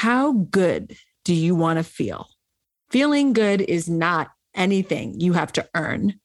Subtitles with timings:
[0.00, 0.96] How good
[1.26, 2.26] do you want to feel?
[2.88, 6.18] Feeling good is not anything you have to earn,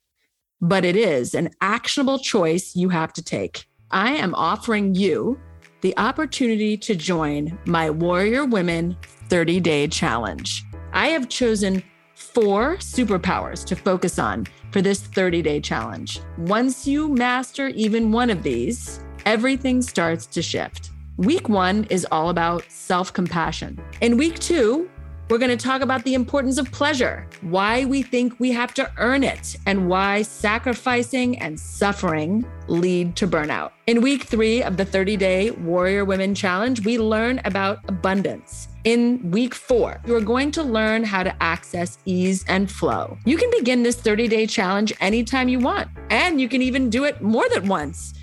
[0.61, 3.65] but it is an actionable choice you have to take.
[3.91, 5.37] I am offering you
[5.81, 8.95] the opportunity to join my Warrior Women
[9.27, 10.63] 30 Day Challenge.
[10.93, 11.83] I have chosen
[12.13, 16.21] four superpowers to focus on for this 30 day challenge.
[16.37, 20.91] Once you master even one of these, everything starts to shift.
[21.17, 23.79] Week one is all about self compassion.
[24.01, 24.89] In week two,
[25.29, 28.91] we're going to talk about the importance of pleasure, why we think we have to
[28.97, 33.71] earn it, and why sacrificing and suffering lead to burnout.
[33.87, 38.67] In week three of the 30 day Warrior Women Challenge, we learn about abundance.
[38.83, 43.17] In week four, you're going to learn how to access ease and flow.
[43.23, 47.05] You can begin this 30 day challenge anytime you want, and you can even do
[47.05, 48.13] it more than once.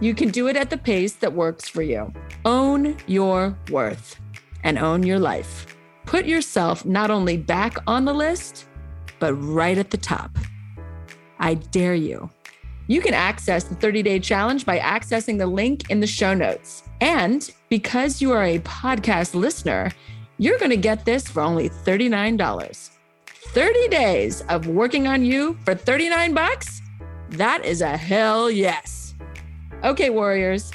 [0.00, 2.12] You can do it at the pace that works for you.
[2.44, 4.20] Own your worth
[4.62, 5.66] and own your life
[6.06, 8.66] put yourself not only back on the list,
[9.18, 10.30] but right at the top.
[11.38, 12.30] I dare you.
[12.86, 16.82] You can access the 30 day challenge by accessing the link in the show notes.
[17.00, 19.90] And because you are a podcast listener,
[20.38, 22.90] you're going to get this for only $39.
[23.26, 26.82] 30 days of working on you for 39 bucks?
[27.30, 29.03] That is a hell yes.
[29.82, 30.70] Okay, warriors,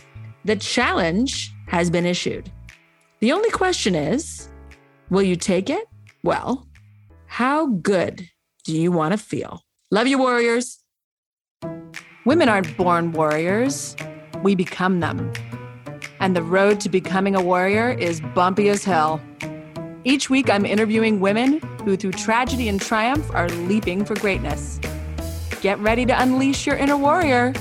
[0.45, 2.51] the challenge has been issued.
[3.19, 4.49] The only question is
[5.09, 5.85] Will you take it?
[6.23, 6.67] Well,
[7.25, 8.29] how good
[8.63, 9.63] do you want to feel?
[9.91, 10.79] Love you, warriors.
[12.25, 13.95] Women aren't born warriors,
[14.43, 15.31] we become them.
[16.19, 19.21] And the road to becoming a warrior is bumpy as hell.
[20.03, 24.79] Each week, I'm interviewing women who, through tragedy and triumph, are leaping for greatness.
[25.61, 27.53] Get ready to unleash your inner warrior.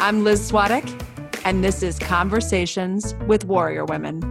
[0.00, 1.02] I'm Liz Svatek,
[1.44, 4.22] and this is Conversations with Warrior Women.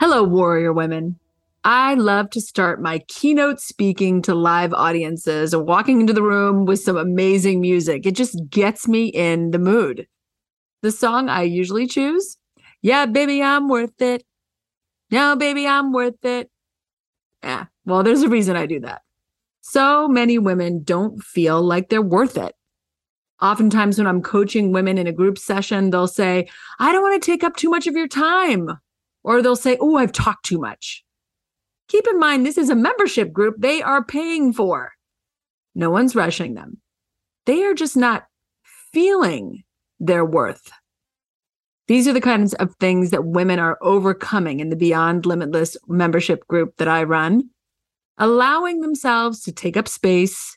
[0.00, 1.18] Hello, warrior women.
[1.62, 6.66] I love to start my keynote speaking to live audiences or walking into the room
[6.66, 8.04] with some amazing music.
[8.04, 10.06] It just gets me in the mood.
[10.82, 12.36] The song I usually choose,
[12.82, 14.24] Yeah, baby, I'm worth it.
[15.10, 16.50] No, baby, I'm worth it.
[17.42, 19.02] Yeah, well, there's a reason I do that.
[19.60, 22.54] So many women don't feel like they're worth it.
[23.42, 27.26] Oftentimes, when I'm coaching women in a group session, they'll say, I don't want to
[27.26, 28.70] take up too much of your time.
[29.22, 31.04] Or they'll say, Oh, I've talked too much.
[31.88, 34.92] Keep in mind, this is a membership group they are paying for.
[35.74, 36.78] No one's rushing them.
[37.46, 38.26] They are just not
[38.92, 39.64] feeling
[40.00, 40.70] their worth.
[41.86, 46.46] These are the kinds of things that women are overcoming in the Beyond Limitless membership
[46.48, 47.50] group that I run,
[48.16, 50.56] allowing themselves to take up space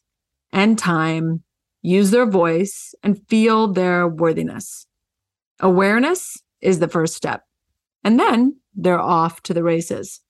[0.54, 1.44] and time,
[1.88, 4.88] use their voice, and feel their worthiness.
[5.62, 7.44] Awareness is the first step.
[8.04, 10.22] And then they're off to the races.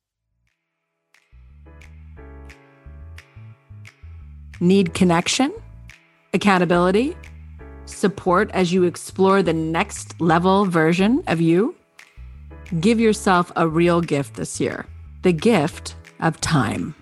[4.59, 5.53] Need connection,
[6.34, 7.16] accountability,
[7.85, 11.75] support as you explore the next level version of you?
[12.79, 14.85] Give yourself a real gift this year
[15.24, 16.95] the gift of time.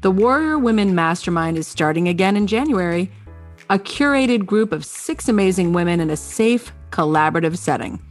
[0.00, 3.10] The Warrior Women Mastermind is starting again in January,
[3.70, 8.02] a curated group of six amazing women in a safe, collaborative setting.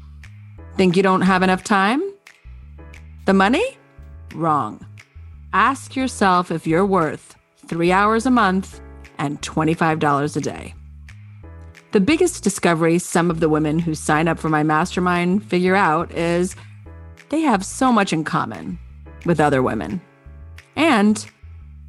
[0.75, 2.01] Think you don't have enough time?
[3.25, 3.77] The money?
[4.35, 4.85] Wrong.
[5.53, 7.35] Ask yourself if you're worth
[7.65, 8.79] three hours a month
[9.17, 10.75] and $25 a day.
[11.91, 16.11] The biggest discovery some of the women who sign up for my mastermind figure out
[16.11, 16.55] is
[17.29, 18.77] they have so much in common
[19.25, 20.01] with other women
[20.75, 21.25] and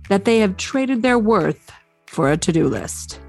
[0.09, 1.71] that they have traded their worth
[2.07, 3.21] for a to do list.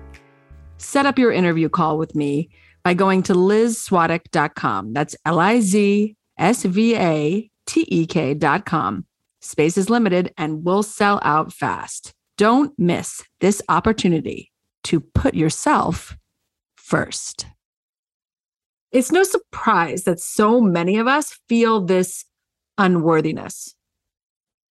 [0.79, 2.50] Set up your interview call with me
[2.84, 4.94] by going to lizsvatek.com.
[4.94, 9.06] That's L I Z S V A T E K.com.
[9.41, 12.13] Space is limited and will sell out fast.
[12.38, 14.51] Don't miss this opportunity
[14.85, 16.18] to put yourself
[16.78, 17.45] first.
[18.91, 22.25] It's no surprise that so many of us feel this
[22.78, 23.75] unworthiness.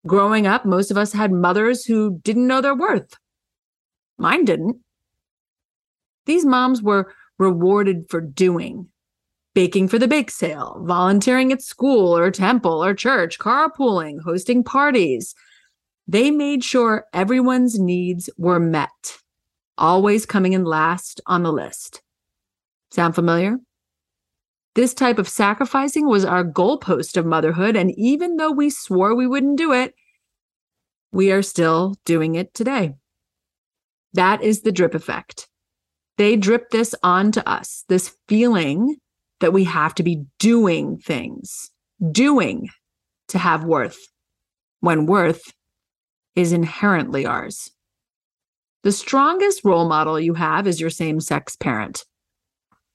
[0.07, 3.15] Growing up, most of us had mothers who didn't know their worth.
[4.17, 4.79] Mine didn't.
[6.29, 8.89] These moms were rewarded for doing
[9.55, 15.35] baking for the bake sale, volunteering at school or temple or church, carpooling, hosting parties.
[16.07, 19.19] They made sure everyone's needs were met,
[19.77, 22.03] always coming in last on the list.
[22.93, 23.59] Sound familiar?
[24.77, 27.75] This type of sacrificing was our goalpost of motherhood.
[27.75, 29.95] And even though we swore we wouldn't do it,
[31.11, 32.95] we are still doing it today.
[34.13, 35.49] That is the drip effect.
[36.19, 38.97] They drip this onto us, this feeling
[39.41, 41.71] that we have to be doing things,
[42.11, 42.69] doing,
[43.29, 43.99] to have worth
[44.81, 45.53] when worth
[46.35, 47.71] is inherently ours.
[48.83, 52.05] The strongest role model you have is your same sex parent.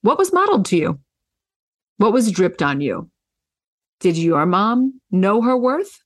[0.01, 0.99] What was modeled to you?
[1.97, 3.09] What was dripped on you?
[4.01, 6.03] Did your mom know her worth?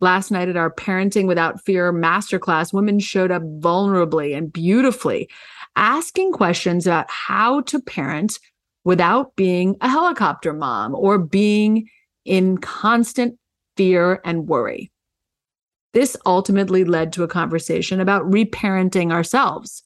[0.00, 5.28] Last night at our Parenting Without Fear masterclass, women showed up vulnerably and beautifully,
[5.76, 8.38] asking questions about how to parent
[8.84, 11.88] without being a helicopter mom or being
[12.24, 13.38] in constant
[13.76, 14.90] fear and worry.
[15.92, 19.82] This ultimately led to a conversation about reparenting ourselves.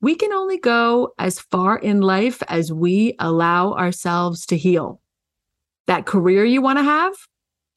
[0.00, 5.00] We can only go as far in life as we allow ourselves to heal.
[5.86, 7.14] That career you want to have,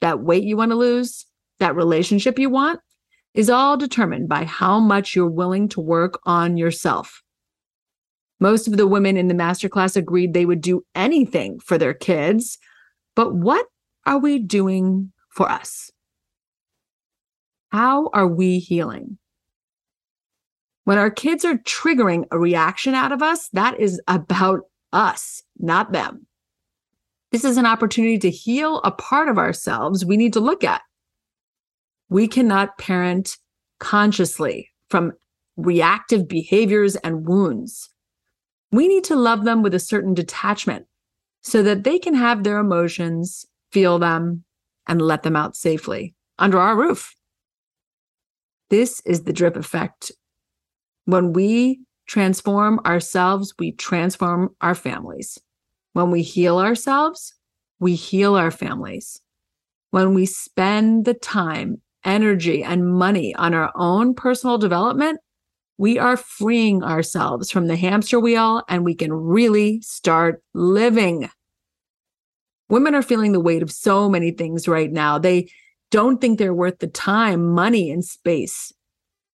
[0.02, 1.26] that weight you want to lose,
[1.60, 2.80] that relationship you want
[3.36, 7.22] is all determined by how much you're willing to work on yourself.
[8.40, 12.58] Most of the women in the masterclass agreed they would do anything for their kids.
[13.16, 13.66] But what
[14.06, 15.92] are we doing for us?
[17.72, 19.18] How are we healing?
[20.86, 24.62] When our kids are triggering a reaction out of us, that is about
[24.94, 26.26] us, not them.
[27.32, 30.82] This is an opportunity to heal a part of ourselves we need to look at.
[32.10, 33.38] We cannot parent
[33.80, 35.14] consciously from
[35.58, 37.90] reactive behaviors and wounds.
[38.72, 40.86] We need to love them with a certain detachment
[41.42, 44.44] so that they can have their emotions, feel them,
[44.88, 47.16] and let them out safely under our roof.
[48.70, 50.12] This is the drip effect.
[51.06, 55.40] When we transform ourselves, we transform our families.
[55.94, 57.34] When we heal ourselves,
[57.80, 59.22] we heal our families.
[59.92, 65.20] When we spend the time, energy, and money on our own personal development,
[65.78, 71.30] we are freeing ourselves from the hamster wheel and we can really start living.
[72.70, 75.20] Women are feeling the weight of so many things right now.
[75.20, 75.50] They
[75.92, 78.72] don't think they're worth the time, money, and space.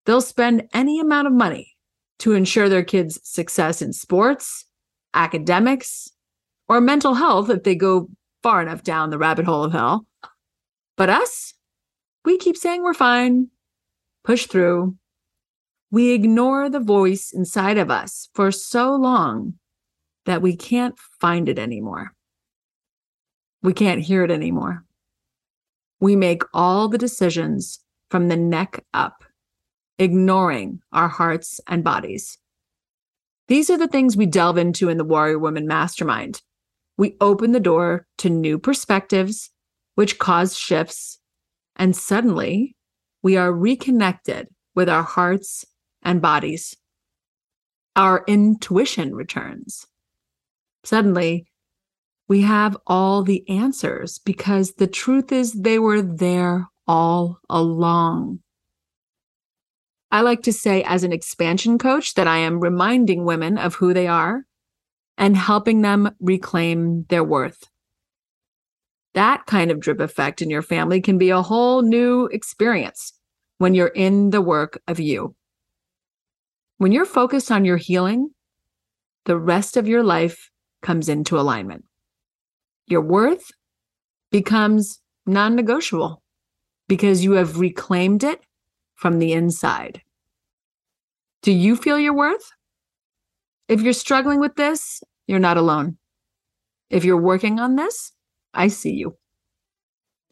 [0.07, 1.77] They'll spend any amount of money
[2.21, 4.65] to ensure their kids' success in sports,
[5.15, 6.11] academics,
[6.69, 8.09] or mental health if they go
[8.43, 10.07] far enough down the rabbit hole of hell.
[10.97, 11.55] But us,
[12.25, 13.49] we keep saying we're fine,
[14.25, 14.97] push through.
[15.91, 19.55] We ignore the voice inside of us for so long
[20.27, 22.13] that we can't find it anymore.
[23.63, 24.85] We can't hear it anymore.
[25.99, 27.81] We make all the decisions
[28.11, 29.25] from the neck up,
[29.99, 32.39] ignoring our hearts and bodies.
[33.49, 36.41] These are the things we delve into in the Warrior Woman Mastermind.
[36.97, 39.51] We open the door to new perspectives,
[39.97, 41.19] which cause shifts,
[41.81, 42.77] and suddenly
[43.23, 45.65] we are reconnected with our hearts
[46.03, 46.77] and bodies.
[47.97, 49.87] Our intuition returns.
[50.85, 51.47] Suddenly,
[52.29, 58.41] we have all the answers because the truth is they were there all along.
[60.11, 63.95] I like to say, as an expansion coach, that I am reminding women of who
[63.95, 64.43] they are
[65.17, 67.70] and helping them reclaim their worth.
[69.15, 73.13] That kind of drip effect in your family can be a whole new experience
[73.59, 75.35] when you're in the work of you.
[76.79, 78.31] When you're focused on your healing,
[79.27, 80.51] the rest of your life
[80.83, 81.85] comes into alignment
[82.91, 83.53] your worth
[84.31, 86.23] becomes non negotiable
[86.89, 88.41] because you have reclaimed it
[88.97, 90.03] from the inside.
[91.43, 92.51] Do you feel your worth?
[93.69, 95.97] If you're struggling with this, you're not alone.
[96.91, 98.13] If you're working on this,
[98.55, 99.17] I see you.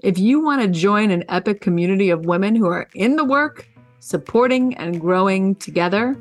[0.00, 3.68] If you want to join an epic community of women who are in the work,
[4.00, 6.16] supporting and growing together,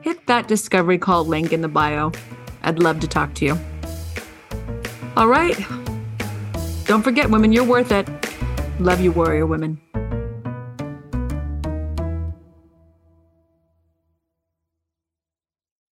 [0.00, 2.12] hit that discovery call link in the bio.
[2.62, 3.58] I'd love to talk to you.
[5.16, 5.58] All right.
[6.84, 8.08] Don't forget, women, you're worth it.
[8.78, 9.80] Love you, warrior women.